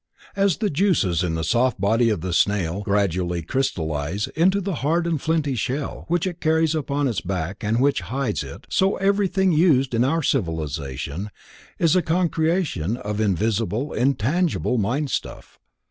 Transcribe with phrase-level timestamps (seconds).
[0.35, 5.05] As the juices in the soft body of the snail gradually crystallize into the hard
[5.05, 9.51] and flinty shell which it carries upon its back and which hides it, so everything
[9.51, 11.29] used in our civilization
[11.77, 15.59] is a concretion of invisible, intangible mind stuff.